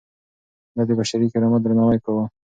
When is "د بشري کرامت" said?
0.89-1.61